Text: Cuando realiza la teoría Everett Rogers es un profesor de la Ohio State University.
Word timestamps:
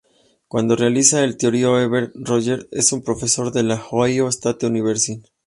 Cuando 0.47 0.75
realiza 0.75 1.23
la 1.23 1.37
teoría 1.37 1.67
Everett 1.79 2.11
Rogers 2.15 2.65
es 2.71 2.91
un 2.91 3.03
profesor 3.03 3.51
de 3.53 3.61
la 3.61 3.85
Ohio 3.91 4.29
State 4.29 4.65
University. 4.65 5.21